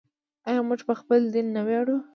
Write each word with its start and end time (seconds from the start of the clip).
آیا 0.47 0.61
موږ 0.69 0.81
په 0.87 0.93
خپل 0.99 1.21
دین 1.33 1.47
نه 1.55 1.61
ویاړو؟ 1.67 1.97